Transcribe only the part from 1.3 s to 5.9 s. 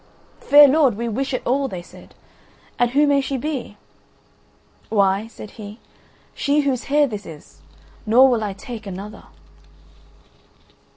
it all," they said, "and who may she be?" "Why," said he,